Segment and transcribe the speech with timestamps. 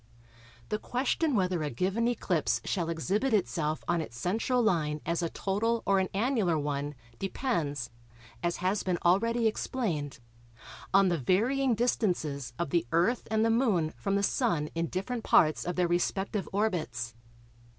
[0.69, 5.29] The question whether a given eclipse shall exhibit itself on its central line as a
[5.29, 7.91] total or an annular one depends,
[8.41, 10.17] as has been already explained,
[10.91, 15.23] on the varying distances of the Earth and the Moon from the Sun in different
[15.23, 17.13] parts of their respective orbits.